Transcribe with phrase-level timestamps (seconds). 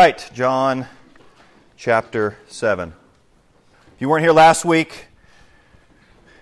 [0.00, 0.86] right, John
[1.76, 2.94] chapter 7.
[3.94, 5.08] If you weren't here last week,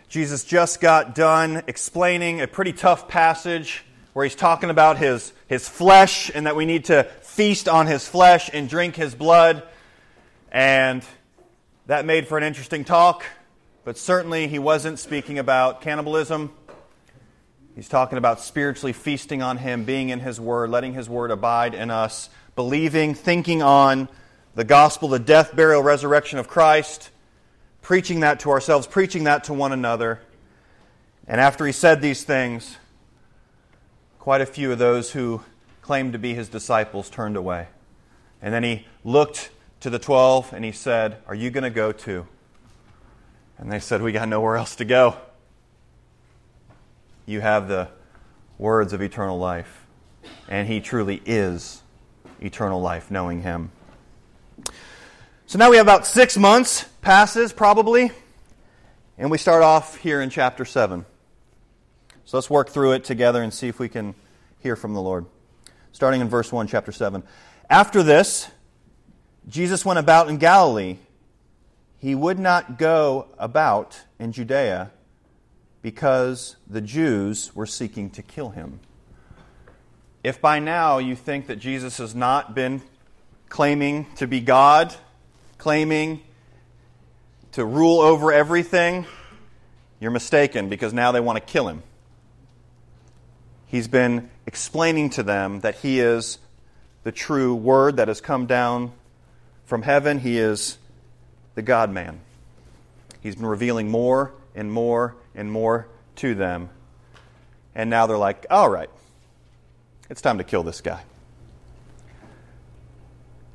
[0.09, 3.83] Jesus just got done explaining a pretty tough passage
[4.13, 8.07] where he's talking about his, his flesh and that we need to feast on his
[8.07, 9.65] flesh and drink his blood.
[10.53, 11.05] And
[11.87, 13.25] that made for an interesting talk,
[13.83, 16.53] but certainly he wasn't speaking about cannibalism.
[17.75, 21.75] He's talking about spiritually feasting on him, being in his word, letting his word abide
[21.75, 24.09] in us believing, thinking on
[24.57, 27.11] the gospel, the death, burial, resurrection of Christ,
[27.83, 30.19] preaching that to ourselves, preaching that to one another.
[31.29, 32.77] And after he said these things,
[34.19, 35.41] quite a few of those who
[35.83, 37.69] claimed to be his disciples turned away.
[38.43, 41.93] And then he looked to the twelve and he said, Are you going to go
[41.93, 42.27] too?
[43.57, 45.17] And they said, We got nowhere else to go.
[47.25, 47.87] You have the
[48.59, 49.87] words of eternal life.
[50.49, 51.85] And he truly is
[52.41, 53.71] eternal life, knowing Him.
[55.47, 58.13] So now we have about six months passes, probably,
[59.17, 61.07] and we start off here in chapter 7.
[62.25, 64.15] So let's work through it together and see if we can
[64.61, 65.25] hear from the Lord.
[65.93, 67.23] Starting in verse 1, chapter 7.
[67.71, 68.51] After this,
[69.49, 70.99] Jesus went about in Galilee.
[71.97, 74.91] He would not go about in Judea
[75.81, 78.81] because the Jews were seeking to kill him.
[80.29, 82.83] If by now you think that Jesus has not been
[83.49, 84.95] claiming to be God,
[85.57, 86.21] claiming
[87.53, 89.07] to rule over everything,
[89.99, 91.83] you're mistaken because now they want to kill him.
[93.69, 96.37] He's been explaining to them that he is
[97.05, 98.93] the true word that has come down
[99.65, 100.19] from heaven.
[100.19, 100.77] He is
[101.55, 102.21] the God man.
[103.23, 106.69] He's been revealing more and more and more to them.
[107.75, 108.91] And now they're like, all right,
[110.11, 111.03] it's time to kill this guy.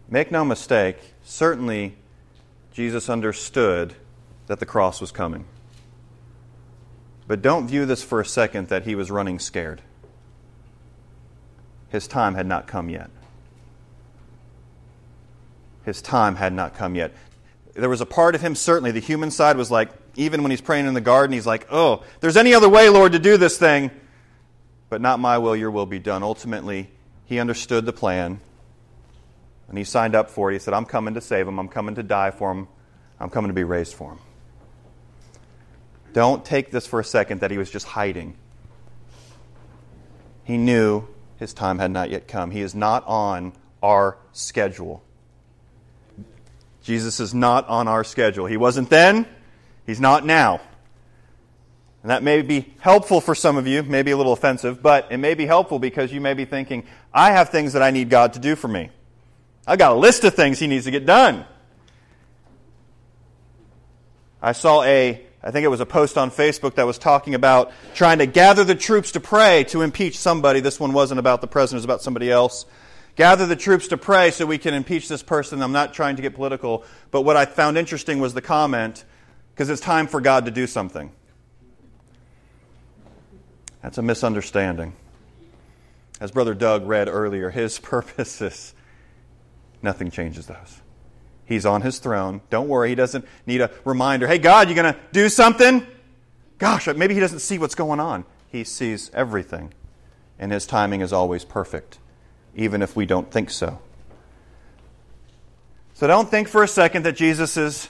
[0.09, 1.95] Make no mistake, certainly
[2.71, 3.95] Jesus understood
[4.47, 5.45] that the cross was coming.
[7.27, 9.81] But don't view this for a second that he was running scared.
[11.89, 13.09] His time had not come yet.
[15.85, 17.13] His time had not come yet.
[17.73, 20.61] There was a part of him, certainly, the human side was like, even when he's
[20.61, 23.57] praying in the garden, he's like, oh, there's any other way, Lord, to do this
[23.57, 23.89] thing
[24.93, 26.21] but not my will, your will be done.
[26.21, 26.87] Ultimately,
[27.25, 28.39] he understood the plan
[29.67, 30.53] and he signed up for it.
[30.53, 32.67] He said, I'm coming to save him, I'm coming to die for him,
[33.19, 34.19] I'm coming to be raised for him.
[36.13, 38.37] Don't take this for a second that he was just hiding.
[40.43, 42.51] He knew his time had not yet come.
[42.51, 45.03] He is not on our schedule.
[46.83, 48.45] Jesus is not on our schedule.
[48.45, 49.25] He wasn't then,
[49.87, 50.61] he's not now.
[52.03, 55.17] And that may be helpful for some of you, maybe a little offensive, but it
[55.17, 56.83] may be helpful because you may be thinking,
[57.13, 58.89] I have things that I need God to do for me.
[59.65, 61.45] I've got a list of things He needs to get done.
[64.41, 67.71] I saw a, I think it was a post on Facebook that was talking about
[67.95, 70.59] trying to gather the troops to pray to impeach somebody.
[70.59, 72.65] This one wasn't about the president, it was about somebody else.
[73.15, 75.61] Gather the troops to pray so we can impeach this person.
[75.61, 79.05] I'm not trying to get political, but what I found interesting was the comment
[79.53, 81.13] because it's time for God to do something.
[83.83, 84.93] That's a misunderstanding.
[86.19, 88.73] As Brother Doug read earlier, his purposes,
[89.83, 90.81] nothing changes those.
[91.45, 92.41] He's on his throne.
[92.49, 94.25] Don't worry, he doesn't need a reminder.
[94.25, 95.85] Hey, God, you're going to do something?
[96.57, 98.23] Gosh, maybe he doesn't see what's going on.
[98.47, 99.73] He sees everything,
[100.39, 101.99] and his timing is always perfect,
[102.55, 103.79] even if we don't think so.
[105.95, 107.89] So don't think for a second that Jesus is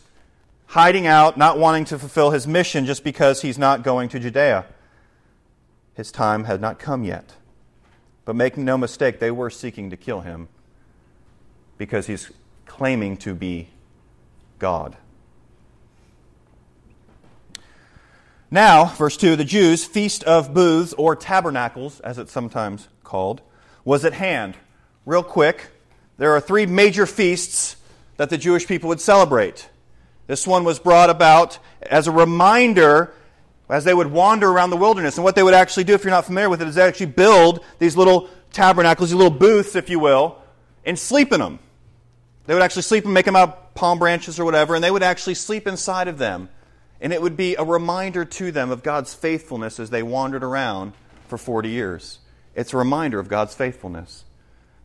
[0.67, 4.65] hiding out, not wanting to fulfill his mission just because he's not going to Judea
[5.95, 7.33] his time had not come yet.
[8.25, 10.47] But make no mistake, they were seeking to kill him
[11.77, 12.31] because he's
[12.65, 13.69] claiming to be
[14.59, 14.95] God.
[18.49, 23.41] Now, verse 2 the Jews' feast of booths, or tabernacles, as it's sometimes called,
[23.83, 24.55] was at hand.
[25.05, 25.71] Real quick,
[26.17, 27.75] there are three major feasts
[28.17, 29.69] that the Jewish people would celebrate.
[30.27, 33.13] This one was brought about as a reminder
[33.69, 35.17] as they would wander around the wilderness.
[35.17, 37.07] And what they would actually do, if you're not familiar with it, is they actually
[37.07, 40.37] build these little tabernacles, these little booths, if you will,
[40.85, 41.59] and sleep in them.
[42.45, 44.91] They would actually sleep and make them out of palm branches or whatever, and they
[44.91, 46.49] would actually sleep inside of them.
[46.99, 50.93] And it would be a reminder to them of God's faithfulness as they wandered around
[51.27, 52.19] for 40 years.
[52.55, 54.23] It's a reminder of God's faithfulness.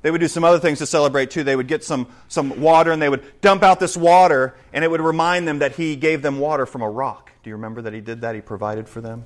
[0.03, 1.43] They would do some other things to celebrate too.
[1.43, 4.91] They would get some, some water and they would dump out this water, and it
[4.91, 7.33] would remind them that He gave them water from a rock.
[7.43, 8.35] Do you remember that he did that?
[8.35, 9.25] He provided for them.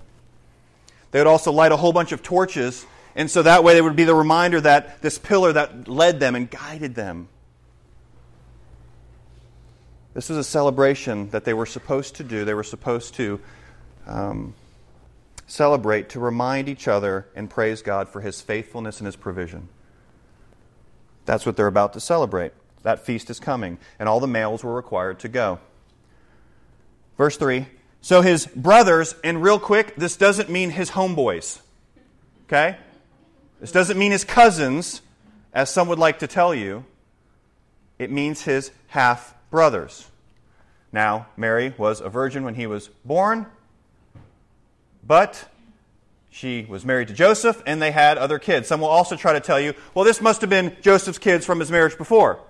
[1.10, 3.96] They would also light a whole bunch of torches, and so that way they would
[3.96, 7.28] be the reminder that this pillar that led them and guided them
[10.14, 12.44] This was a celebration that they were supposed to do.
[12.44, 13.40] They were supposed to
[14.06, 14.54] um,
[15.46, 19.68] celebrate to remind each other and praise God for his faithfulness and his provision.
[21.24, 22.52] That's what they're about to celebrate.
[22.82, 25.60] That feast is coming, and all the males were required to go.
[27.16, 27.66] Verse 3
[28.00, 31.60] So his brothers, and real quick, this doesn't mean his homeboys.
[32.46, 32.76] Okay?
[33.60, 35.02] This doesn't mean his cousins,
[35.52, 36.84] as some would like to tell you.
[37.98, 40.08] It means his half brothers.
[40.92, 43.46] Now, Mary was a virgin when he was born,
[45.06, 45.48] but
[46.34, 48.66] she was married to Joseph and they had other kids.
[48.66, 51.60] Some will also try to tell you, well, this must have been Joseph's kids from
[51.60, 52.40] his marriage before.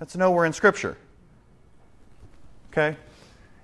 [0.00, 0.98] That's nowhere in Scripture.
[2.72, 2.96] Okay?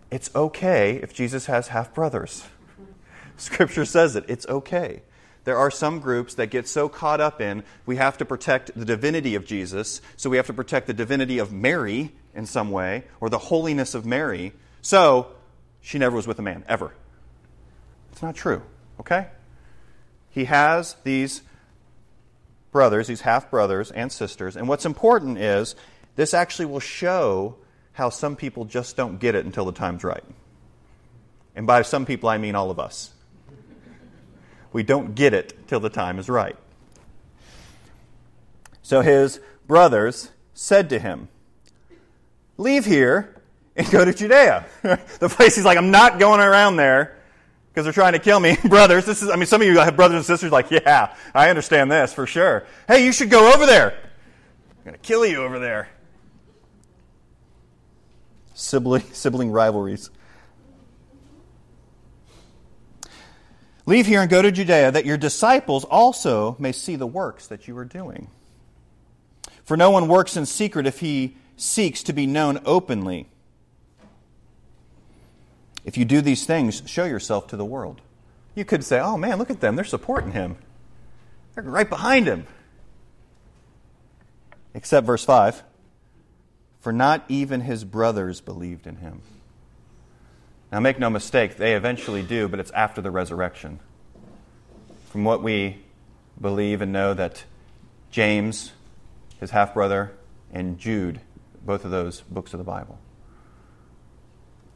[0.08, 2.46] It's okay if Jesus has half brothers.
[3.36, 4.24] Scripture says it.
[4.28, 5.02] It's okay.
[5.42, 8.84] There are some groups that get so caught up in we have to protect the
[8.84, 13.02] divinity of Jesus, so we have to protect the divinity of Mary in some way,
[13.20, 14.52] or the holiness of Mary.
[14.80, 15.32] So
[15.80, 16.94] she never was with a man, ever.
[18.12, 18.62] It's not true,
[19.00, 19.26] okay?
[20.36, 21.40] He has these
[22.70, 25.74] brothers, these half brothers and sisters, and what's important is
[26.14, 27.56] this actually will show
[27.94, 30.22] how some people just don't get it until the time's right.
[31.54, 33.14] And by some people, I mean all of us.
[34.74, 36.56] We don't get it till the time is right.
[38.82, 41.28] So his brothers said to him,
[42.58, 43.40] Leave here
[43.74, 44.66] and go to Judea.
[44.82, 47.15] the place he's like, I'm not going around there
[47.76, 48.56] because they're trying to kill me.
[48.64, 51.50] brothers, this is, I mean, some of you have brothers and sisters like, yeah, I
[51.50, 52.64] understand this for sure.
[52.88, 53.90] Hey, you should go over there.
[53.90, 55.90] I'm going to kill you over there.
[58.54, 60.08] Sibling, sibling rivalries.
[63.84, 67.68] Leave here and go to Judea that your disciples also may see the works that
[67.68, 68.30] you are doing.
[69.64, 73.28] For no one works in secret if he seeks to be known openly.
[75.86, 78.02] If you do these things, show yourself to the world.
[78.54, 79.76] You could say, oh man, look at them.
[79.76, 80.56] They're supporting him,
[81.54, 82.46] they're right behind him.
[84.74, 85.62] Except verse 5
[86.80, 89.22] For not even his brothers believed in him.
[90.72, 93.78] Now, make no mistake, they eventually do, but it's after the resurrection.
[95.10, 95.78] From what we
[96.40, 97.44] believe and know, that
[98.10, 98.72] James,
[99.38, 100.12] his half brother,
[100.52, 101.20] and Jude,
[101.64, 102.98] both of those books of the Bible,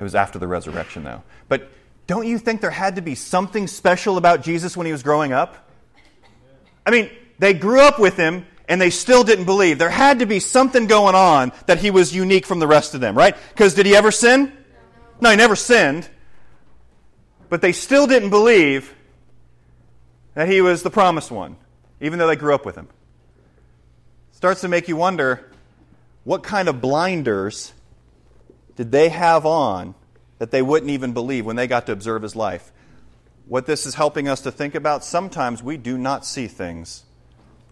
[0.00, 1.22] it was after the resurrection, though.
[1.48, 1.70] But
[2.06, 5.32] don't you think there had to be something special about Jesus when he was growing
[5.32, 5.70] up?
[6.86, 9.78] I mean, they grew up with him and they still didn't believe.
[9.78, 13.00] There had to be something going on that he was unique from the rest of
[13.00, 13.36] them, right?
[13.50, 14.52] Because did he ever sin?
[15.20, 16.08] No, he never sinned.
[17.48, 18.94] But they still didn't believe
[20.34, 21.56] that he was the promised one,
[22.00, 22.88] even though they grew up with him.
[24.32, 25.50] Starts to make you wonder
[26.24, 27.72] what kind of blinders
[28.80, 29.94] did they have on
[30.38, 32.72] that they wouldn't even believe when they got to observe his life?
[33.46, 37.04] What this is helping us to think about, sometimes we do not see things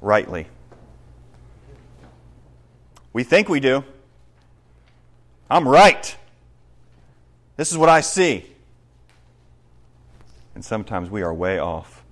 [0.02, 0.48] rightly.
[3.14, 3.84] We think we do.
[5.48, 6.14] I'm right.
[7.56, 8.44] This is what I see.
[10.54, 12.04] And sometimes we are way off.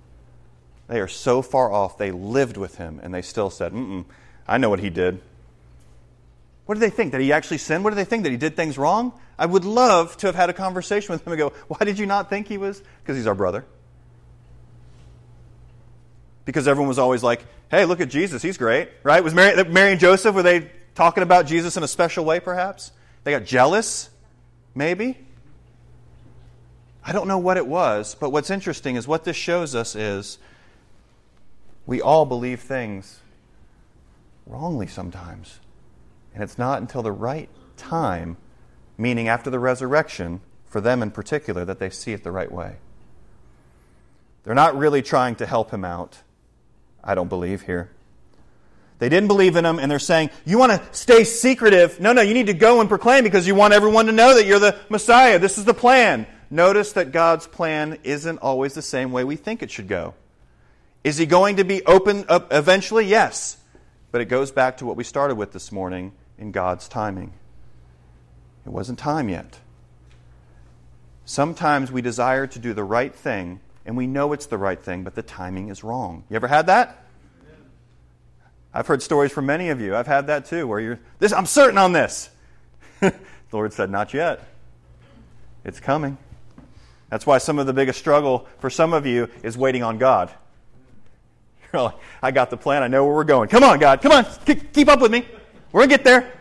[0.87, 4.05] They are so far off, they lived with him and they still said, Mm-mm,
[4.47, 5.21] I know what he did.
[6.67, 7.13] What do they think?
[7.13, 7.83] That he actually sinned?
[7.83, 8.23] What do they think?
[8.23, 9.13] That he did things wrong?
[9.39, 12.05] I would love to have had a conversation with him and go, Why did you
[12.05, 12.83] not think he was?
[13.01, 13.65] Because he's our brother.
[16.43, 18.41] Because everyone was always like, Hey, look at Jesus.
[18.41, 18.89] He's great.
[19.01, 19.23] Right?
[19.23, 22.91] Was Mary, Mary and Joseph, were they talking about Jesus in a special way, perhaps?
[23.23, 24.09] They got jealous?
[24.75, 25.17] Maybe?
[27.03, 30.37] I don't know what it was, but what's interesting is what this shows us is
[31.85, 33.21] we all believe things
[34.45, 35.59] wrongly sometimes.
[36.37, 38.37] And it's not until the right time,
[38.95, 42.75] meaning after the resurrection, for them in particular, that they see it the right way.
[44.43, 46.19] They're not really trying to help him out,
[47.03, 47.89] I don't believe, here.
[48.99, 51.99] They didn't believe in him, and they're saying, You want to stay secretive?
[51.99, 54.45] No, no, you need to go and proclaim because you want everyone to know that
[54.45, 55.39] you're the Messiah.
[55.39, 56.27] This is the plan.
[56.51, 60.13] Notice that God's plan isn't always the same way we think it should go.
[61.03, 63.07] Is he going to be open up eventually?
[63.07, 63.57] Yes.
[64.11, 67.33] But it goes back to what we started with this morning in God's timing.
[68.65, 69.59] It wasn't time yet.
[71.25, 75.03] Sometimes we desire to do the right thing, and we know it's the right thing,
[75.03, 76.23] but the timing is wrong.
[76.29, 77.05] You ever had that?
[78.73, 79.95] I've heard stories from many of you.
[79.95, 81.33] I've had that too, where you're this.
[81.33, 82.29] I'm certain on this.
[82.99, 83.13] the
[83.51, 84.41] Lord said, "Not yet.
[85.63, 86.17] It's coming."
[87.09, 90.31] That's why some of the biggest struggle for some of you is waiting on God.
[91.73, 92.83] You're like, I got the plan.
[92.83, 93.49] I know where we're going.
[93.49, 94.01] Come on, God.
[94.01, 94.25] Come on.
[94.45, 95.25] Keep up with me.
[95.77, 96.33] We're going to get there.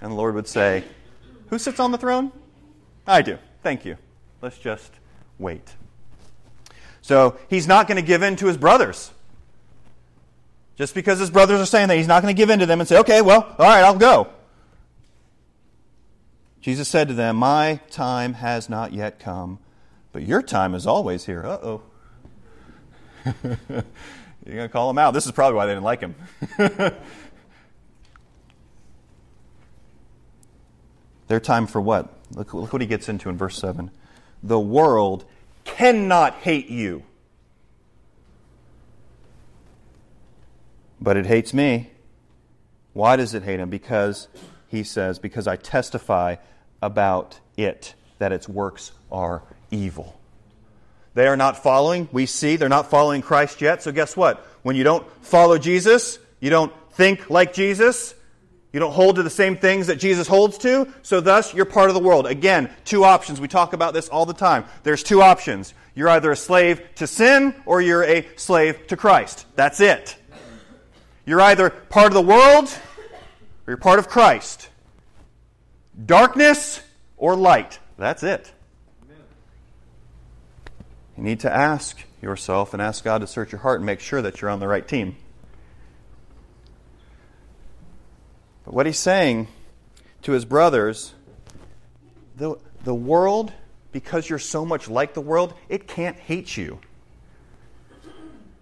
[0.00, 0.82] And the Lord would say,
[1.50, 2.32] Who sits on the throne?
[3.06, 3.38] I do.
[3.62, 3.96] Thank you.
[4.40, 4.90] Let's just
[5.38, 5.72] wait.
[7.00, 9.12] So he's not going to give in to his brothers.
[10.74, 12.80] Just because his brothers are saying that, he's not going to give in to them
[12.80, 14.30] and say, okay, well, all right, I'll go.
[16.60, 19.60] Jesus said to them, My time has not yet come,
[20.10, 21.46] but your time is always here.
[21.46, 21.82] Uh oh.
[24.44, 25.14] You're going to call them out.
[25.14, 26.16] This is probably why they didn't like him.
[31.32, 32.12] Their time for what?
[32.32, 33.90] Look, look what he gets into in verse 7.
[34.42, 35.24] The world
[35.64, 37.04] cannot hate you,
[41.00, 41.88] but it hates me.
[42.92, 43.70] Why does it hate him?
[43.70, 44.28] Because,
[44.68, 46.36] he says, because I testify
[46.82, 50.20] about it, that its works are evil.
[51.14, 52.10] They are not following.
[52.12, 53.82] We see they're not following Christ yet.
[53.82, 54.46] So, guess what?
[54.64, 58.14] When you don't follow Jesus, you don't think like Jesus,
[58.72, 61.90] you don't hold to the same things that Jesus holds to, so thus you're part
[61.90, 62.26] of the world.
[62.26, 63.40] Again, two options.
[63.40, 64.64] We talk about this all the time.
[64.82, 65.74] There's two options.
[65.94, 69.44] You're either a slave to sin or you're a slave to Christ.
[69.56, 70.16] That's it.
[71.26, 74.70] You're either part of the world or you're part of Christ.
[76.06, 76.82] Darkness
[77.18, 77.78] or light.
[77.98, 78.50] That's it.
[81.16, 84.22] You need to ask yourself and ask God to search your heart and make sure
[84.22, 85.16] that you're on the right team.
[88.64, 89.48] But what he's saying
[90.22, 91.14] to his brothers,
[92.36, 93.52] the, the world,
[93.90, 96.78] because you're so much like the world, it can't hate you.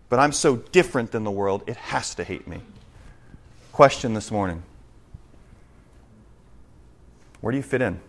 [0.08, 2.60] But I'm so different than the world, it has to hate me.
[3.72, 4.62] Question this morning
[7.40, 8.00] Where do you fit in?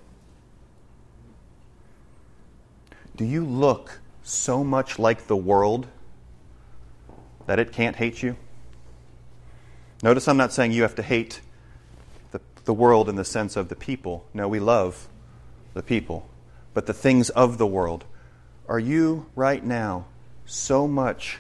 [3.16, 5.88] Do you look so much like the world
[7.46, 8.36] that it can't hate you?
[10.02, 11.42] Notice I'm not saying you have to hate
[12.66, 14.26] the world in the sense of the people.
[14.34, 15.08] No, we love
[15.74, 16.30] the people,
[16.74, 18.06] but the things of the world.
[18.68, 20.06] Are you right now
[20.46, 21.40] so much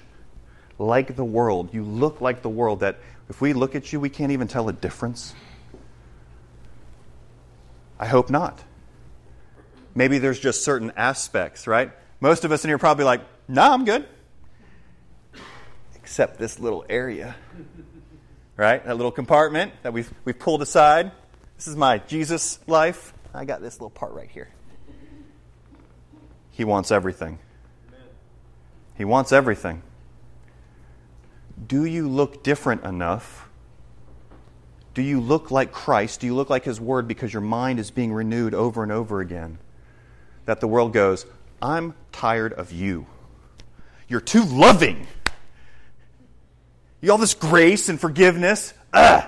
[0.77, 1.73] like the world?
[1.73, 2.99] You look like the world that
[3.29, 5.33] if we look at you, we can't even tell a difference?
[7.99, 8.61] I hope not.
[9.93, 11.91] Maybe there's just certain aspects, right?
[12.19, 14.07] Most of us in here are probably like, nah, I'm good.
[15.95, 17.35] Except this little area
[18.61, 18.85] right?
[18.85, 21.11] That little compartment that we've, we've pulled aside.
[21.55, 23.11] This is my Jesus life.
[23.33, 24.49] I got this little part right here.
[26.51, 27.39] He wants everything.
[28.95, 29.81] He wants everything.
[31.67, 33.49] Do you look different enough?
[34.93, 36.19] Do you look like Christ?
[36.19, 39.21] Do you look like His Word because your mind is being renewed over and over
[39.21, 39.57] again?
[40.45, 41.25] That the world goes,
[41.63, 43.07] I'm tired of you.
[44.07, 45.07] You're too loving.
[47.01, 48.73] You all this grace and forgiveness.
[48.93, 49.27] Ugh.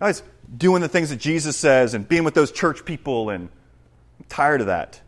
[0.00, 0.22] I was
[0.56, 3.50] doing the things that Jesus says and being with those church people, and
[4.18, 5.00] I'm tired of that.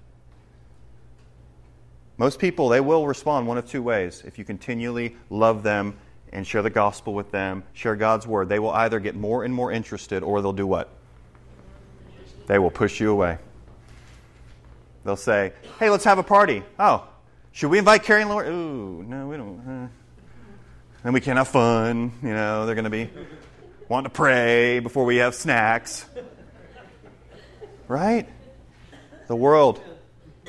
[2.19, 4.23] Most people, they will respond one of two ways.
[4.26, 5.97] If you continually love them
[6.31, 9.54] and share the gospel with them, share God's word, they will either get more and
[9.54, 10.90] more interested or they'll do what?
[12.47, 13.38] They will push you away.
[15.04, 16.62] They'll say, hey, let's have a party.
[16.78, 17.09] Oh,
[17.50, 18.49] should we invite Carrie and Laura?
[18.49, 19.59] Ooh, no, we don't.
[19.66, 20.01] Uh,
[21.02, 22.12] then we can have fun.
[22.23, 23.11] You know, they're going to be
[23.88, 26.06] wanting to pray before we have snacks.
[27.88, 28.28] Right?
[29.26, 29.80] The world,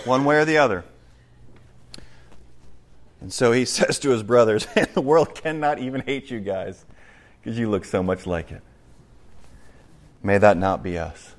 [0.05, 0.83] one way or the other.
[3.22, 6.86] And so he says to his brothers, the world cannot even hate you guys
[7.41, 8.62] because you look so much like it.
[10.22, 11.33] May that not be us.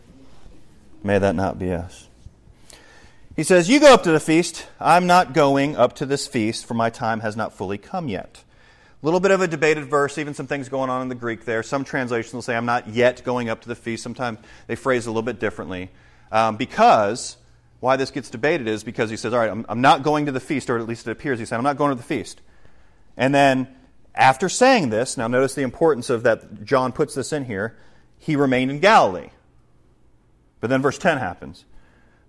[1.03, 2.09] May that not be us.
[3.37, 4.67] He says, You go up to the feast.
[4.79, 8.45] I'm not going up to this feast, for my time has not fully come yet
[9.05, 11.63] little bit of a debated verse, even some things going on in the Greek there.
[11.63, 14.03] Some translations will say, I'm not yet going up to the feast.
[14.03, 15.91] Sometimes they phrase it a little bit differently.
[16.33, 17.37] Um, because,
[17.81, 20.33] why this gets debated is because he says, All right, I'm, I'm not going to
[20.33, 22.41] the feast, or at least it appears he said, I'm not going to the feast.
[23.17, 23.69] And then,
[24.15, 27.77] after saying this, now notice the importance of that John puts this in here,
[28.19, 29.29] he remained in Galilee.
[30.61, 31.67] But then verse 10 happens.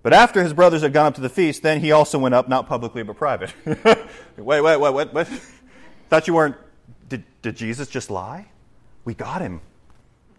[0.04, 2.50] But after his brothers had gone up to the feast, then he also went up,
[2.50, 3.54] not publicly but private.
[3.66, 5.28] wait, wait, wait, wait, what?
[6.10, 6.56] Thought you weren't
[7.08, 8.48] did, did Jesus just lie?
[9.04, 9.62] We got him.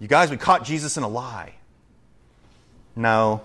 [0.00, 1.54] You guys, we caught Jesus in a lie.
[2.94, 3.42] No.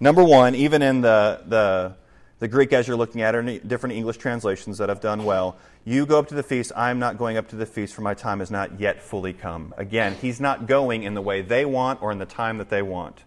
[0.00, 1.96] Number one, even in the, the,
[2.38, 5.56] the Greek as you're looking at it, or different English translations that have done well,
[5.84, 6.72] you go up to the feast.
[6.74, 9.74] I'm not going up to the feast, for my time has not yet fully come.
[9.76, 12.82] Again, he's not going in the way they want or in the time that they
[12.82, 13.24] want.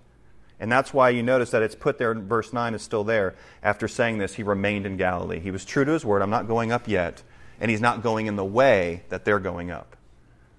[0.60, 3.36] And that's why you notice that it's put there in verse 9 is still there.
[3.62, 5.40] After saying this, he remained in Galilee.
[5.40, 6.22] He was true to his word.
[6.22, 7.24] I'm not going up yet
[7.60, 9.96] and he's not going in the way that they're going up.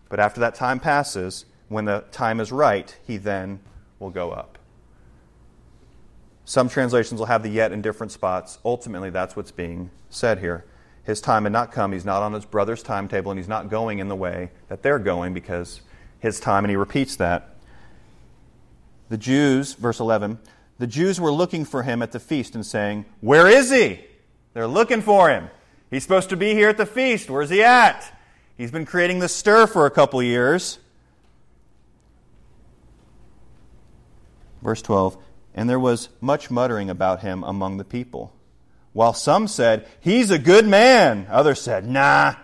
[0.08, 3.60] But after that time passes, when the time is right, he then
[3.98, 4.58] will go up.
[6.44, 8.58] Some translations will have the yet in different spots.
[8.64, 10.64] Ultimately, that's what's being said here.
[11.02, 11.92] His time had not come.
[11.92, 15.00] He's not on his brother's timetable, and he's not going in the way that they're
[15.00, 15.80] going because
[16.20, 17.56] his time, and he repeats that.
[19.08, 20.38] The Jews, verse 11,
[20.78, 24.04] the Jews were looking for him at the feast and saying, Where is he?
[24.52, 25.48] They're looking for him.
[25.90, 27.30] He's supposed to be here at the feast.
[27.30, 28.12] Where's he at?
[28.56, 30.78] He's been creating the stir for a couple years.
[34.62, 35.16] Verse 12
[35.54, 38.32] And there was much muttering about him among the people.
[38.92, 41.26] While some said, He's a good man.
[41.30, 42.34] Others said, Nah,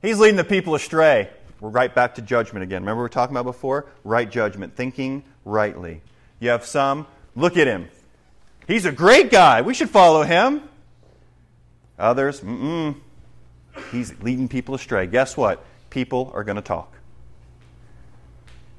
[0.00, 1.30] he's leading the people astray.
[1.60, 2.82] We're right back to judgment again.
[2.82, 3.86] Remember we were talking about before?
[4.04, 6.02] Right judgment, thinking rightly.
[6.40, 7.88] You have some, look at him.
[8.66, 9.62] He's a great guy.
[9.62, 10.62] We should follow him.
[12.02, 12.96] Others, mm-mm.
[13.92, 15.06] He's leading people astray.
[15.06, 15.64] Guess what?
[15.88, 16.92] People are going to talk.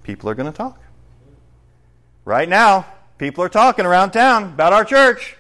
[0.04, 0.82] People are going to talk.
[2.26, 2.86] Right now,
[3.18, 5.38] people are talking around town about our church.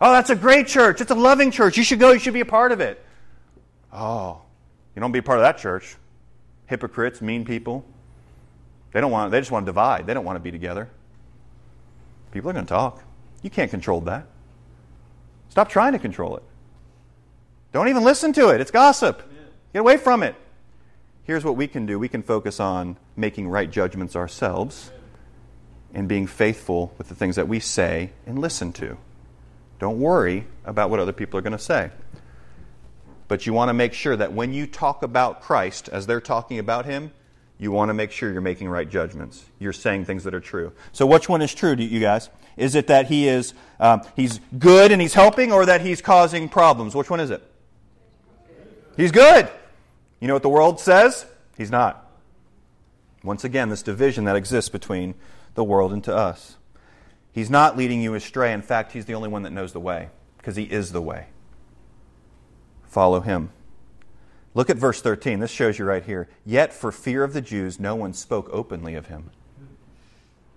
[0.00, 1.00] Oh, that's a great church.
[1.00, 1.78] It's a loving church.
[1.78, 2.10] You should go.
[2.10, 3.02] You should be a part of it.
[3.92, 4.40] Oh,
[4.96, 5.96] you don't be a part of that church.
[6.66, 7.84] Hypocrites, mean people.
[8.92, 9.30] They don't want.
[9.30, 10.08] They just want to divide.
[10.08, 10.90] They don't want to be together.
[12.32, 13.00] People are going to talk.
[13.42, 14.26] You can't control that.
[15.48, 16.42] Stop trying to control it.
[17.74, 18.60] Don't even listen to it.
[18.60, 19.20] It's gossip.
[19.72, 20.36] Get away from it.
[21.24, 24.92] Here's what we can do we can focus on making right judgments ourselves
[25.92, 28.96] and being faithful with the things that we say and listen to.
[29.80, 31.90] Don't worry about what other people are going to say.
[33.26, 36.60] But you want to make sure that when you talk about Christ as they're talking
[36.60, 37.10] about him,
[37.58, 39.46] you want to make sure you're making right judgments.
[39.58, 40.72] You're saying things that are true.
[40.92, 42.30] So, which one is true, you guys?
[42.56, 46.48] Is it that he is um, he's good and he's helping, or that he's causing
[46.48, 46.94] problems?
[46.94, 47.42] Which one is it?
[48.96, 49.48] He's good.
[50.20, 51.26] You know what the world says?
[51.56, 52.10] He's not.
[53.22, 55.14] Once again, this division that exists between
[55.54, 56.56] the world and to us.
[57.32, 58.52] He's not leading you astray.
[58.52, 61.26] In fact, he's the only one that knows the way, because he is the way.
[62.84, 63.50] Follow him.
[64.54, 65.40] Look at verse 13.
[65.40, 66.28] This shows you right here.
[66.46, 69.30] Yet, for fear of the Jews, no one spoke openly of him.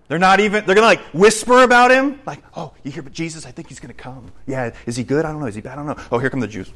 [0.08, 2.22] They're not even, they're going to like whisper about him.
[2.26, 4.32] Like, oh, you hear, but Jesus, I think he's going to come.
[4.46, 5.26] Yeah, is he good?
[5.26, 5.48] I don't know.
[5.48, 5.74] Is he bad?
[5.74, 6.04] I don't know.
[6.12, 6.72] Oh, here come the Jews.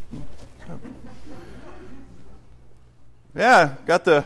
[3.35, 4.25] Yeah, got the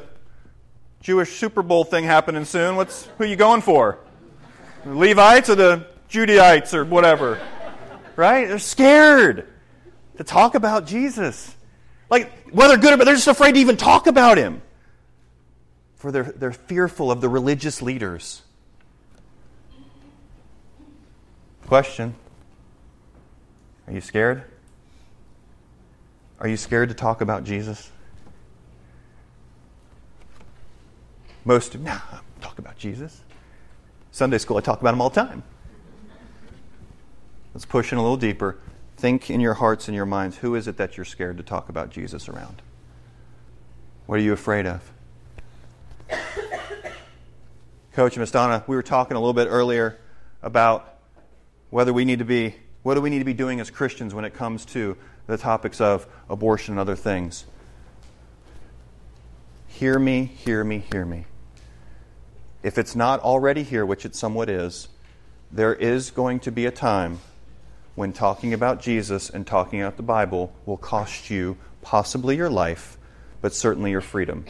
[1.01, 2.75] Jewish Super Bowl thing happening soon.
[2.75, 3.99] What's who you going for?
[4.83, 7.39] The Levites or the Judaites or whatever?
[8.15, 8.47] Right?
[8.47, 9.47] They're scared
[10.17, 11.55] to talk about Jesus.
[12.09, 14.61] Like whether good or bad, they're just afraid to even talk about him.
[15.97, 18.41] For they're, they're fearful of the religious leaders.
[21.67, 22.15] Question
[23.87, 24.43] Are you scared?
[26.39, 27.91] Are you scared to talk about Jesus?
[31.47, 31.99] Most, of nah,
[32.41, 33.21] talk about Jesus.
[34.11, 35.43] Sunday school, I talk about him all the time.
[37.53, 38.57] Let's push in a little deeper.
[38.97, 41.69] Think in your hearts and your minds who is it that you're scared to talk
[41.69, 42.63] about Jesus around?
[44.07, 44.91] What are you afraid of?
[47.93, 49.99] Coach Donna, we were talking a little bit earlier
[50.41, 50.97] about
[51.69, 54.25] whether we need to be, what do we need to be doing as Christians when
[54.25, 57.45] it comes to the topics of abortion and other things.
[59.67, 61.25] Hear me, hear me, hear me
[62.65, 64.87] if it's not already here, which it somewhat is,
[65.51, 67.19] there is going to be a time
[67.93, 72.97] when talking about Jesus and talking about the Bible will cost you possibly your life,
[73.39, 74.45] but certainly your freedom.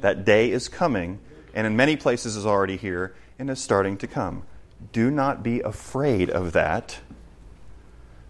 [0.00, 1.20] That day is coming,
[1.54, 4.42] and in many places is already here and is starting to come.
[4.92, 6.98] Do not be afraid of that,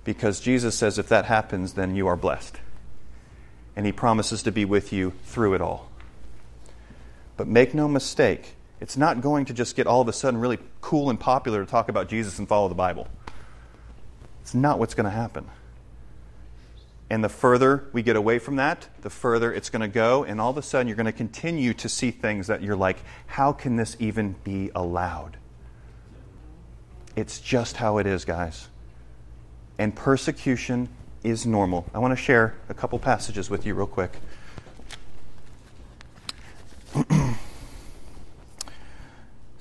[0.04, 2.60] because Jesus says if that happens, then you are blessed.
[3.74, 5.90] And he promises to be with you through it all.
[7.38, 10.58] But make no mistake, it's not going to just get all of a sudden really
[10.80, 13.08] cool and popular to talk about Jesus and follow the Bible.
[14.40, 15.46] It's not what's going to happen.
[17.10, 20.24] And the further we get away from that, the further it's going to go.
[20.24, 22.98] And all of a sudden, you're going to continue to see things that you're like,
[23.26, 25.36] how can this even be allowed?
[27.16, 28.68] It's just how it is, guys.
[29.76, 30.88] And persecution
[31.22, 31.84] is normal.
[31.92, 34.12] I want to share a couple passages with you, real quick.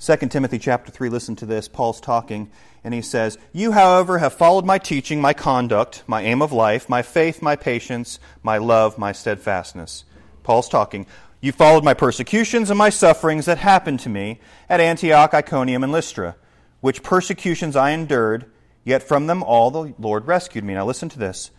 [0.00, 1.68] 2 Timothy chapter 3, listen to this.
[1.68, 2.50] Paul's talking,
[2.82, 6.88] and he says, You, however, have followed my teaching, my conduct, my aim of life,
[6.88, 10.04] my faith, my patience, my love, my steadfastness.
[10.42, 11.06] Paul's talking.
[11.42, 15.92] You followed my persecutions and my sufferings that happened to me at Antioch, Iconium, and
[15.92, 16.36] Lystra,
[16.80, 18.50] which persecutions I endured,
[18.84, 20.72] yet from them all the Lord rescued me.
[20.72, 21.50] Now listen to this.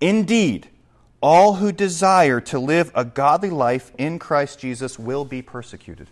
[0.00, 0.68] Indeed,
[1.20, 6.06] all who desire to live a godly life in Christ Jesus will be persecuted.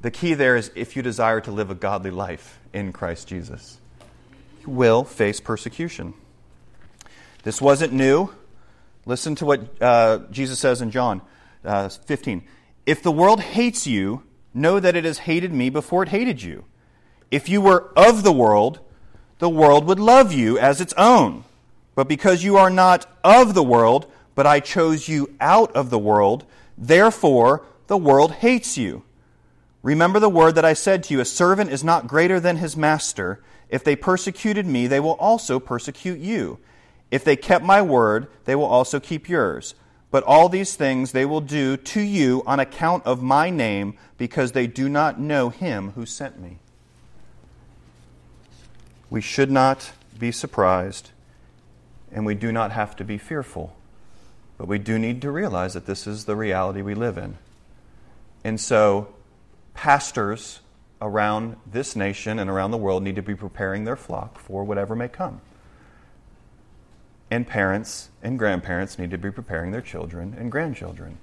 [0.00, 3.78] The key there is if you desire to live a godly life in Christ Jesus,
[4.62, 6.14] you will face persecution.
[7.42, 8.30] This wasn't new.
[9.04, 11.22] Listen to what uh, Jesus says in John
[11.64, 12.42] uh, 15.
[12.84, 16.64] If the world hates you, know that it has hated me before it hated you.
[17.30, 18.80] If you were of the world,
[19.38, 21.44] the world would love you as its own.
[21.94, 25.98] But because you are not of the world, but I chose you out of the
[25.98, 26.44] world,
[26.76, 29.02] therefore the world hates you.
[29.86, 32.76] Remember the word that I said to you A servant is not greater than his
[32.76, 33.40] master.
[33.68, 36.58] If they persecuted me, they will also persecute you.
[37.12, 39.76] If they kept my word, they will also keep yours.
[40.10, 44.50] But all these things they will do to you on account of my name, because
[44.50, 46.58] they do not know him who sent me.
[49.08, 51.10] We should not be surprised,
[52.10, 53.76] and we do not have to be fearful.
[54.58, 57.38] But we do need to realize that this is the reality we live in.
[58.42, 59.14] And so,
[59.76, 60.60] pastors
[61.02, 64.96] around this nation and around the world need to be preparing their flock for whatever
[64.96, 65.40] may come.
[67.30, 71.18] And parents and grandparents need to be preparing their children and grandchildren.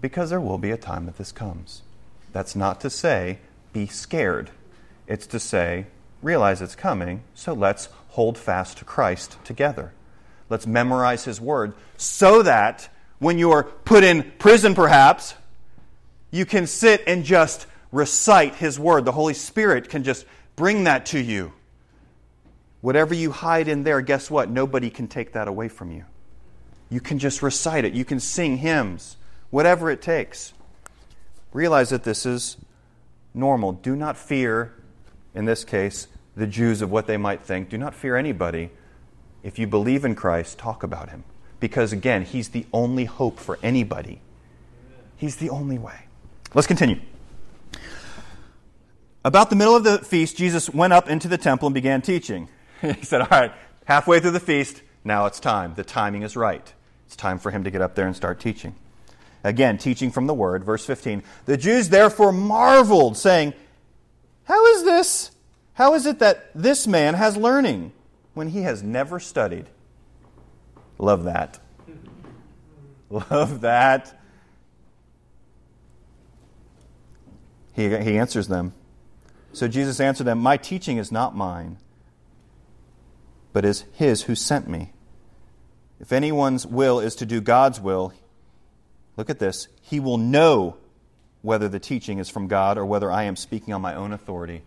[0.00, 1.82] Because there will be a time that this comes.
[2.32, 3.38] That's not to say,
[3.72, 4.50] be scared.
[5.06, 5.86] It's to say,
[6.22, 9.92] realize it's coming, so let's hold fast to Christ together.
[10.50, 15.34] Let's memorize His Word so that when you're put in prison, perhaps,
[16.30, 19.04] you can sit and just recite His Word.
[19.04, 21.52] The Holy Spirit can just bring that to you.
[22.80, 24.50] Whatever you hide in there, guess what?
[24.50, 26.04] Nobody can take that away from you.
[26.88, 27.94] You can just recite it.
[27.94, 29.16] You can sing hymns,
[29.50, 30.52] whatever it takes.
[31.52, 32.56] Realize that this is
[33.34, 33.72] normal.
[33.72, 34.72] Do not fear,
[35.34, 37.70] in this case, the Jews of what they might think.
[37.70, 38.70] Do not fear anybody.
[39.42, 41.24] If you believe in Christ, talk about him.
[41.58, 44.20] Because again, he's the only hope for anybody.
[45.16, 46.05] He's the only way.
[46.56, 46.98] Let's continue.
[49.22, 52.48] About the middle of the feast, Jesus went up into the temple and began teaching.
[52.80, 53.52] he said, All right,
[53.84, 55.74] halfway through the feast, now it's time.
[55.74, 56.72] The timing is right.
[57.04, 58.74] It's time for him to get up there and start teaching.
[59.44, 61.22] Again, teaching from the word, verse 15.
[61.44, 63.52] The Jews therefore marveled, saying,
[64.44, 65.32] How is this?
[65.74, 67.92] How is it that this man has learning
[68.32, 69.66] when he has never studied?
[70.96, 71.60] Love that.
[73.10, 74.18] Love that.
[77.76, 78.72] He, he answers them.
[79.52, 81.76] So Jesus answered them, My teaching is not mine,
[83.52, 84.92] but is his who sent me.
[86.00, 88.14] If anyone's will is to do God's will,
[89.18, 90.78] look at this, he will know
[91.42, 94.62] whether the teaching is from God or whether I am speaking on my own authority.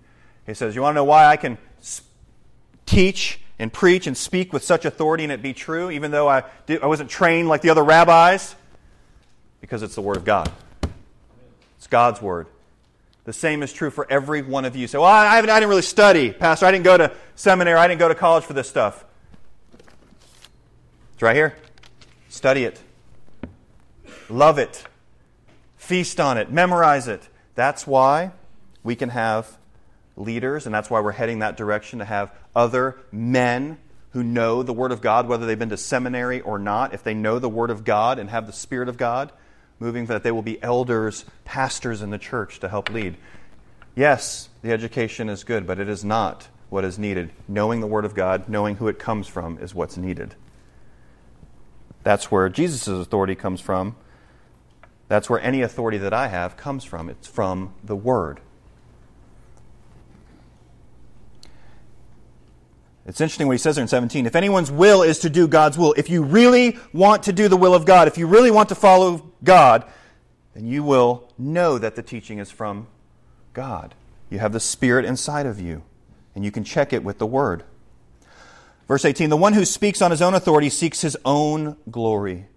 [0.45, 1.57] He says, You want to know why I can
[2.85, 6.43] teach and preach and speak with such authority and it be true, even though I,
[6.67, 8.55] did, I wasn't trained like the other rabbis?
[9.61, 10.51] Because it's the Word of God.
[11.77, 12.47] It's God's Word.
[13.29, 14.87] The same is true for every one of you.
[14.87, 16.65] So, well, I, I didn't really study, Pastor.
[16.65, 17.77] I didn't go to seminary.
[17.77, 19.05] I didn't go to college for this stuff.
[21.13, 21.55] It's right here.
[22.29, 22.81] Study it.
[24.31, 24.83] Love it.
[25.77, 26.51] Feast on it.
[26.51, 27.29] Memorize it.
[27.53, 28.31] That's why
[28.81, 29.59] we can have
[30.17, 33.77] leaders, and that's why we're heading that direction to have other men
[34.13, 37.13] who know the Word of God, whether they've been to seminary or not, if they
[37.13, 39.31] know the Word of God and have the Spirit of God,
[39.79, 43.15] moving that they will be elders, pastors in the church to help lead.
[43.95, 47.31] Yes, the education is good, but it is not what is needed.
[47.47, 50.35] Knowing the Word of God, knowing who it comes from, is what's needed.
[52.03, 53.95] That's where Jesus' authority comes from.
[55.07, 57.09] That's where any authority that I have comes from.
[57.09, 58.39] It's from the Word.
[63.05, 64.27] It's interesting what he says there in 17.
[64.27, 67.57] If anyone's will is to do God's will, if you really want to do the
[67.57, 69.85] will of God, if you really want to follow God,
[70.53, 72.87] then you will know that the teaching is from
[73.53, 73.95] God.
[74.29, 75.83] You have the Spirit inside of you,
[76.35, 77.63] and you can check it with the Word.
[78.87, 82.47] Verse 18 The one who speaks on his own authority seeks his own glory.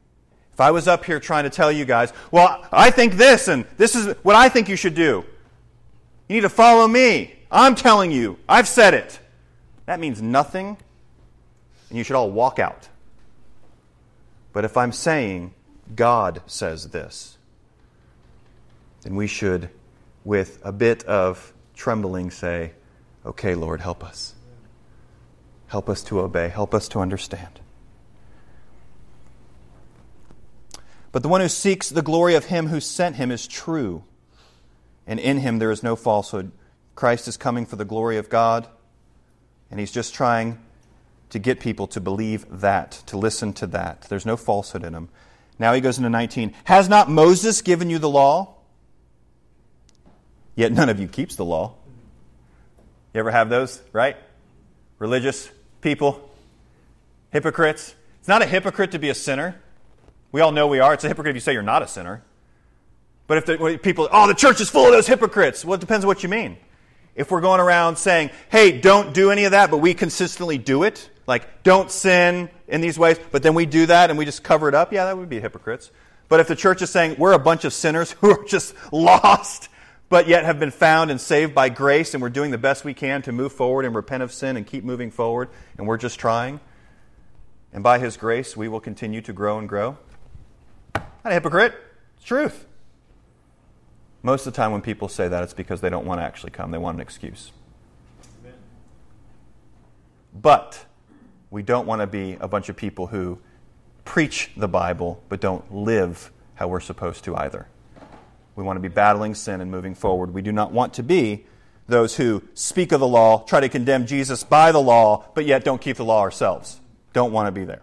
[0.52, 3.64] If I was up here trying to tell you guys, well, I think this, and
[3.78, 5.24] this is what I think you should do,
[6.28, 7.34] you need to follow me.
[7.50, 9.18] I'm telling you, I've said it.
[9.86, 10.76] That means nothing,
[11.88, 12.88] and you should all walk out.
[14.52, 15.54] But if I'm saying
[15.94, 17.36] God says this,
[19.02, 19.68] then we should,
[20.24, 22.72] with a bit of trembling, say,
[23.24, 24.34] Okay, Lord, help us.
[25.68, 26.48] Help us to obey.
[26.48, 27.60] Help us to understand.
[31.12, 34.02] But the one who seeks the glory of him who sent him is true,
[35.06, 36.50] and in him there is no falsehood.
[36.94, 38.66] Christ is coming for the glory of God.
[39.70, 40.58] And he's just trying
[41.30, 44.02] to get people to believe that, to listen to that.
[44.02, 45.08] There's no falsehood in him.
[45.58, 46.54] Now he goes into 19.
[46.64, 48.52] Has not Moses given you the law?
[50.54, 51.74] yet none of you keeps the law.
[53.14, 54.16] You ever have those, right?
[54.98, 56.30] Religious people,
[57.30, 57.94] hypocrites.
[58.20, 59.60] It's not a hypocrite to be a sinner.
[60.30, 60.94] We all know we are.
[60.94, 62.22] It's a hypocrite if you say you're not a sinner.
[63.26, 65.64] But if the, people, oh, the church is full of those hypocrites.
[65.64, 66.56] Well, it depends on what you mean.
[67.14, 70.82] If we're going around saying, hey, don't do any of that, but we consistently do
[70.82, 74.42] it, like don't sin in these ways, but then we do that and we just
[74.42, 75.90] cover it up, yeah, that would be hypocrites.
[76.28, 79.68] But if the church is saying we're a bunch of sinners who are just lost,
[80.08, 82.94] but yet have been found and saved by grace, and we're doing the best we
[82.94, 86.18] can to move forward and repent of sin and keep moving forward, and we're just
[86.18, 86.60] trying,
[87.72, 89.96] and by His grace we will continue to grow and grow.
[90.94, 91.74] Not a hypocrite.
[92.16, 92.66] It's truth.
[94.22, 96.50] Most of the time, when people say that, it's because they don't want to actually
[96.50, 96.70] come.
[96.70, 97.50] They want an excuse.
[98.40, 98.54] Amen.
[100.32, 100.84] But
[101.52, 103.38] we don't want to be a bunch of people who
[104.06, 107.68] preach the Bible but don't live how we're supposed to either.
[108.56, 110.32] We want to be battling sin and moving forward.
[110.32, 111.44] We do not want to be
[111.86, 115.62] those who speak of the law, try to condemn Jesus by the law, but yet
[115.62, 116.80] don't keep the law ourselves.
[117.12, 117.82] Don't want to be there.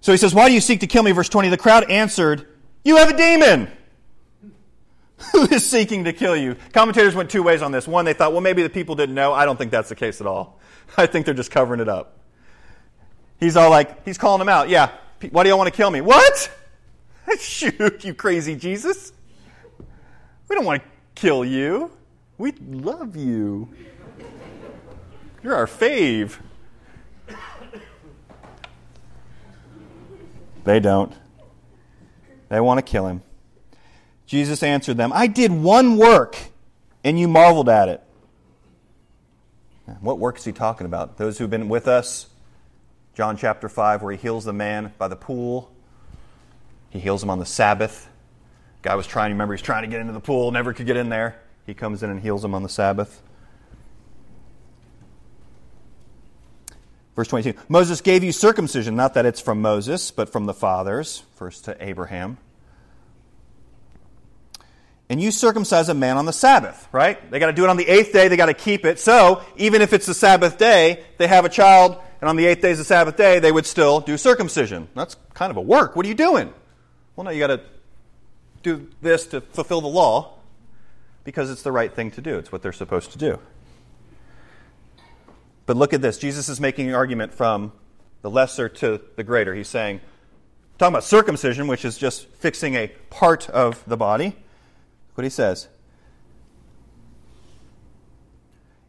[0.00, 1.12] So he says, Why do you seek to kill me?
[1.12, 2.46] Verse 20 The crowd answered,
[2.84, 3.70] You have a demon.
[5.32, 6.56] Who is seeking to kill you?
[6.72, 7.86] Commentators went two ways on this.
[7.86, 9.32] One, they thought, well, maybe the people didn't know.
[9.34, 10.60] I don't think that's the case at all.
[10.96, 12.15] I think they're just covering it up.
[13.38, 14.68] He's all like, he's calling them out.
[14.68, 14.90] Yeah,
[15.30, 16.00] why do y'all want to kill me?
[16.00, 16.50] What?
[17.40, 19.12] Shoot, you crazy Jesus.
[20.48, 21.90] We don't want to kill you.
[22.38, 23.68] We love you.
[25.42, 26.38] You're our fave.
[30.64, 31.12] They don't.
[32.48, 33.22] They want to kill him.
[34.26, 36.36] Jesus answered them, I did one work,
[37.04, 38.02] and you marveled at it.
[40.00, 41.16] What work is he talking about?
[41.16, 42.26] Those who've been with us,
[43.16, 45.72] John chapter 5, where he heals the man by the pool.
[46.90, 48.06] He heals him on the Sabbath.
[48.82, 51.08] Guy was trying, remember, he's trying to get into the pool, never could get in
[51.08, 51.40] there.
[51.64, 53.22] He comes in and heals him on the Sabbath.
[57.16, 61.22] Verse 22 Moses gave you circumcision, not that it's from Moses, but from the fathers,
[61.36, 62.36] first to Abraham
[65.08, 67.30] and you circumcise a man on the Sabbath, right?
[67.30, 68.98] They got to do it on the eighth day, they got to keep it.
[68.98, 72.62] So, even if it's the Sabbath day, they have a child, and on the eighth
[72.62, 74.88] day is the Sabbath day, they would still do circumcision.
[74.94, 75.96] That's kind of a work.
[75.96, 76.52] What are you doing?
[77.14, 77.60] Well, no, you got to
[78.62, 80.34] do this to fulfill the law
[81.24, 82.38] because it's the right thing to do.
[82.38, 83.38] It's what they're supposed to do.
[85.66, 86.18] But look at this.
[86.18, 87.72] Jesus is making an argument from
[88.22, 89.54] the lesser to the greater.
[89.54, 90.00] He's saying,
[90.78, 94.36] talking about circumcision, which is just fixing a part of the body
[95.16, 95.68] what he says.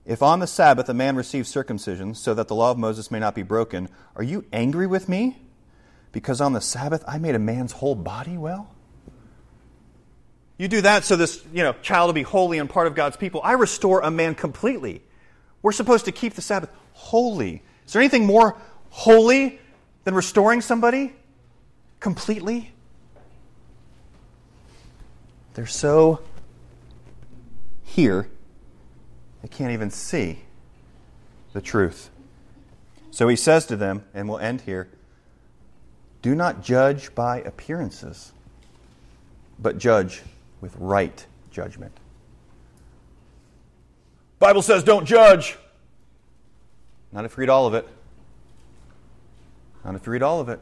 [0.08, 3.20] If on the Sabbath a man receives circumcision, so that the law of Moses may
[3.20, 5.41] not be broken, are you angry with me?
[6.13, 8.74] Because on the Sabbath I made a man's whole body well?
[10.58, 13.17] You do that so this you know, child will be holy and part of God's
[13.17, 13.41] people.
[13.43, 15.04] I restore a man completely.
[15.62, 17.62] We're supposed to keep the Sabbath holy.
[17.86, 18.58] Is there anything more
[18.89, 19.60] holy
[20.06, 21.13] than restoring somebody
[22.00, 22.72] completely?
[25.54, 26.22] They're so
[27.84, 28.30] here,
[29.41, 30.43] they can't even see
[31.54, 32.10] the truth.
[33.12, 34.89] So he says to them, and we'll end here
[36.21, 38.34] do not judge by appearances,
[39.60, 40.23] but judge
[40.62, 41.93] with right judgment.
[44.39, 45.58] Bible says don't judge.
[47.12, 47.88] Not if you read all of it.
[49.86, 50.60] Not if you read all of it.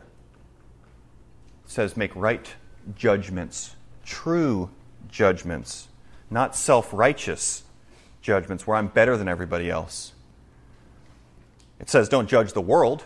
[1.66, 2.54] It says make right
[2.96, 4.70] judgments, true
[5.10, 5.88] judgments,
[6.30, 7.64] not self righteous
[8.26, 10.14] judgments where I'm better than everybody else.
[11.80, 13.04] It says, don't judge the world.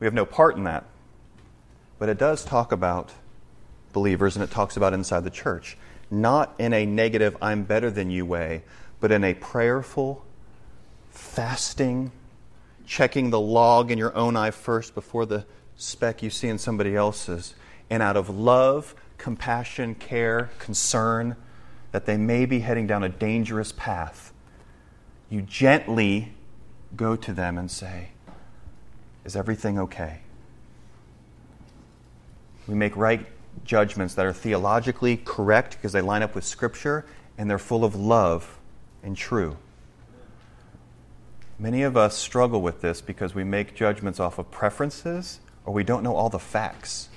[0.00, 0.84] We have no part in that.
[1.98, 3.12] But it does talk about
[3.92, 5.76] believers and it talks about inside the church.
[6.10, 8.62] Not in a negative, I'm better than you way,
[9.00, 10.24] but in a prayerful,
[11.10, 12.10] fasting,
[12.86, 15.44] checking the log in your own eye first before the
[15.76, 17.54] speck you see in somebody else's.
[17.90, 21.36] And out of love, compassion, care, concern
[21.94, 24.32] that they may be heading down a dangerous path,
[25.30, 26.32] you gently
[26.96, 28.08] go to them and say,
[29.24, 30.18] Is everything okay?
[32.66, 33.24] We make right
[33.64, 37.06] judgments that are theologically correct because they line up with Scripture
[37.38, 38.58] and they're full of love
[39.04, 39.56] and true.
[41.60, 45.84] Many of us struggle with this because we make judgments off of preferences or we
[45.84, 47.08] don't know all the facts.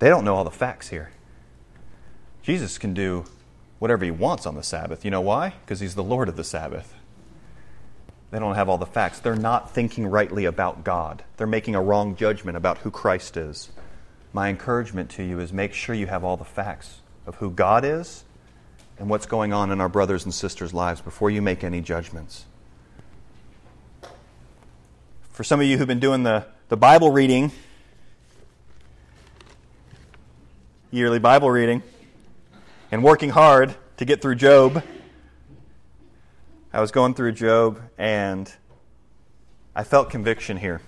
[0.00, 1.12] They don't know all the facts here.
[2.46, 3.24] Jesus can do
[3.80, 5.04] whatever he wants on the Sabbath.
[5.04, 5.54] You know why?
[5.64, 6.94] Because he's the Lord of the Sabbath.
[8.30, 9.18] They don't have all the facts.
[9.18, 11.24] They're not thinking rightly about God.
[11.38, 13.70] They're making a wrong judgment about who Christ is.
[14.32, 17.84] My encouragement to you is make sure you have all the facts of who God
[17.84, 18.22] is
[18.96, 22.44] and what's going on in our brothers and sisters' lives before you make any judgments.
[25.30, 27.50] For some of you who've been doing the, the Bible reading,
[30.92, 31.82] yearly Bible reading,
[32.90, 34.82] and working hard to get through Job,
[36.72, 38.52] I was going through Job and
[39.74, 40.80] I felt conviction here.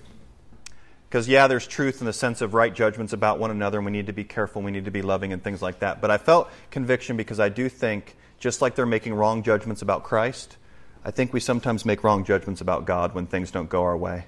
[1.08, 3.92] Because, yeah, there's truth in the sense of right judgments about one another, and we
[3.92, 6.02] need to be careful, we need to be loving, and things like that.
[6.02, 10.04] But I felt conviction because I do think, just like they're making wrong judgments about
[10.04, 10.58] Christ,
[11.06, 14.26] I think we sometimes make wrong judgments about God when things don't go our way,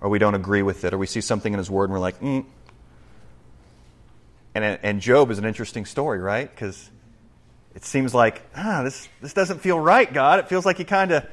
[0.00, 1.98] or we don't agree with it, or we see something in His Word and we're
[1.98, 2.44] like, mm.
[4.62, 6.50] And, and Job is an interesting story, right?
[6.50, 6.90] Because
[7.74, 10.38] it seems like, ah, this, this doesn't feel right, God.
[10.40, 11.26] It feels like he kind of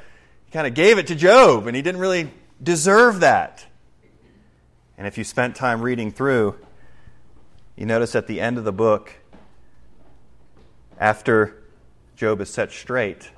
[0.52, 3.66] kind of gave it to Job, and he didn't really deserve that.
[4.98, 6.56] And if you spent time reading through,
[7.76, 9.14] you notice at the end of the book,
[10.98, 11.62] after
[12.16, 13.32] Job is set straight,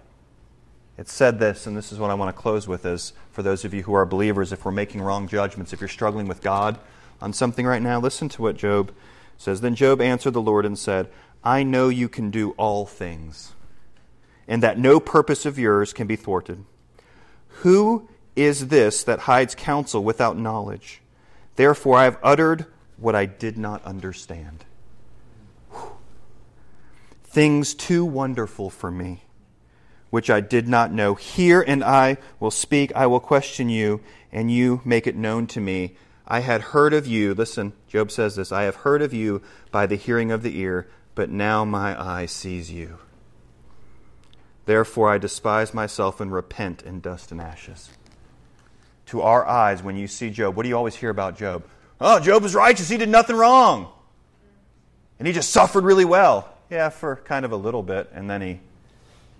[0.97, 3.65] it said this, and this is what I want to close with is for those
[3.65, 6.77] of you who are believers, if we're making wrong judgments, if you're struggling with God
[7.21, 8.91] on something right now, listen to what Job
[9.37, 9.61] says.
[9.61, 11.09] Then Job answered the Lord and said,
[11.43, 13.53] I know you can do all things,
[14.47, 16.65] and that no purpose of yours can be thwarted.
[17.61, 21.01] Who is this that hides counsel without knowledge?
[21.55, 22.65] Therefore, I have uttered
[22.97, 24.65] what I did not understand.
[25.71, 25.91] Whew.
[27.23, 29.23] Things too wonderful for me,
[30.09, 31.15] which I did not know.
[31.15, 32.91] Hear, and I will speak.
[32.95, 35.95] I will question you, and you make it known to me.
[36.27, 37.33] I had heard of you.
[37.33, 40.87] Listen, Job says this I have heard of you by the hearing of the ear,
[41.15, 42.97] but now my eye sees you.
[44.65, 47.89] Therefore, I despise myself and repent in dust and ashes
[49.07, 51.63] to our eyes when you see Job, what do you always hear about Job?
[51.99, 52.89] Oh, Job was righteous.
[52.89, 53.91] He did nothing wrong.
[55.17, 56.53] And he just suffered really well.
[56.69, 58.09] Yeah, for kind of a little bit.
[58.13, 58.59] And then he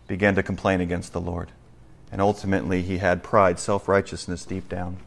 [0.07, 1.51] began to complain against the Lord.
[2.11, 4.97] And ultimately, he had pride, self righteousness deep down.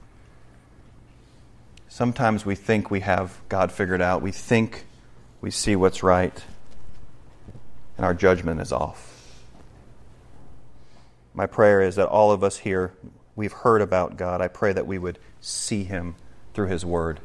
[1.92, 4.22] Sometimes we think we have God figured out.
[4.22, 4.84] We think
[5.40, 6.44] we see what's right.
[7.96, 9.42] And our judgment is off.
[11.34, 12.92] My prayer is that all of us here
[13.34, 16.14] we've heard about God, I pray that we would see Him
[16.54, 17.18] through His Word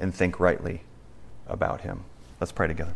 [0.00, 0.82] and think rightly
[1.46, 2.04] about Him.
[2.40, 2.94] Let's pray together.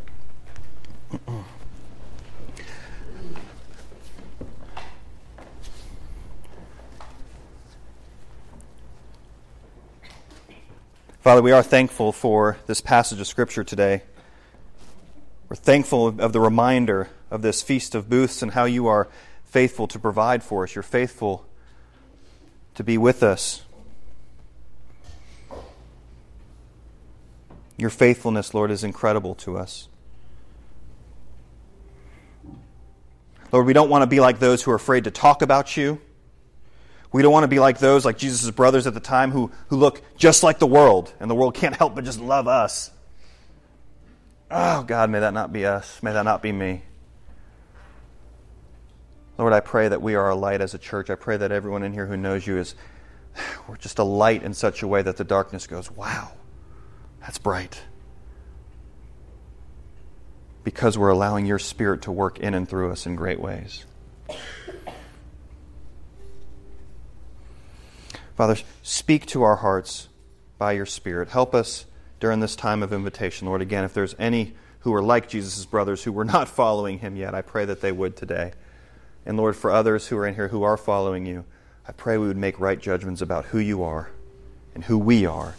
[11.21, 14.05] Father, we are thankful for this passage of Scripture today.
[15.51, 19.07] We're thankful of the reminder of this Feast of Booths and how you are
[19.45, 20.75] faithful to provide for us.
[20.75, 21.45] You're faithful
[22.75, 23.61] to be with us.
[27.77, 29.89] Your faithfulness, Lord, is incredible to us.
[33.53, 36.01] Lord, we don't want to be like those who are afraid to talk about you.
[37.13, 39.77] We don't want to be like those, like Jesus' brothers at the time, who, who
[39.77, 42.91] look just like the world, and the world can't help but just love us.
[44.51, 46.03] Oh, God, may that not be us.
[46.03, 46.83] May that not be me.
[49.39, 51.09] Lord, I pray that we are a light as a church.
[51.09, 52.75] I pray that everyone in here who knows you is,
[53.69, 56.33] we're just a light in such a way that the darkness goes, wow,
[57.21, 57.81] that's bright.
[60.63, 63.87] Because we're allowing your Spirit to work in and through us in great ways.
[68.41, 70.09] Father, speak to our hearts
[70.57, 71.29] by your Spirit.
[71.29, 71.85] Help us
[72.21, 73.61] during this time of invitation, Lord.
[73.61, 77.35] Again, if there's any who are like Jesus' brothers who were not following him yet,
[77.35, 78.53] I pray that they would today.
[79.27, 81.45] And Lord, for others who are in here who are following you,
[81.87, 84.11] I pray we would make right judgments about who you are
[84.75, 85.55] and who we are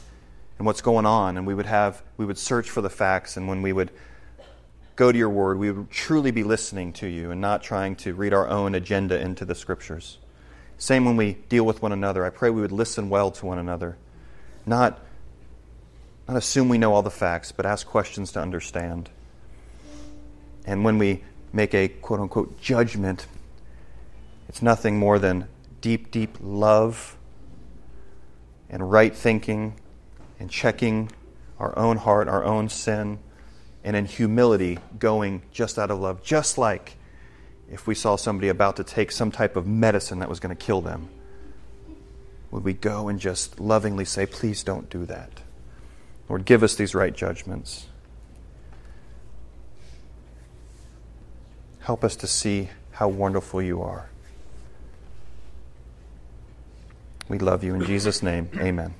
[0.57, 1.37] and what's going on.
[1.37, 3.37] And we would have, we would search for the facts.
[3.37, 3.91] And when we would
[4.95, 8.15] go to your word, we would truly be listening to you and not trying to
[8.15, 10.17] read our own agenda into the scriptures.
[10.81, 12.25] Same when we deal with one another.
[12.25, 13.97] I pray we would listen well to one another.
[14.65, 14.99] Not,
[16.27, 19.11] not assume we know all the facts, but ask questions to understand.
[20.65, 21.23] And when we
[21.53, 23.27] make a quote unquote judgment,
[24.49, 25.47] it's nothing more than
[25.81, 27.15] deep, deep love
[28.67, 29.75] and right thinking
[30.39, 31.11] and checking
[31.59, 33.19] our own heart, our own sin,
[33.83, 36.97] and in humility going just out of love, just like
[37.71, 40.61] if we saw somebody about to take some type of medicine that was going to
[40.61, 41.09] kill them.
[42.51, 45.41] Would we go and just lovingly say, Please don't do that?
[46.27, 47.87] Lord, give us these right judgments.
[51.79, 54.09] Help us to see how wonderful you are.
[57.27, 57.73] We love you.
[57.73, 58.93] In Jesus' name, amen.